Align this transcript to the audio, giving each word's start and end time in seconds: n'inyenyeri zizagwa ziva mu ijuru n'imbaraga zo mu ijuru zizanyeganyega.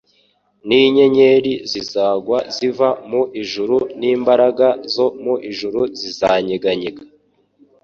n'inyenyeri 0.67 1.53
zizagwa 1.71 2.37
ziva 2.55 2.89
mu 3.09 3.21
ijuru 3.41 3.77
n'imbaraga 3.99 4.67
zo 4.93 5.07
mu 5.23 5.33
ijuru 5.49 5.79
zizanyeganyega. 5.99 7.01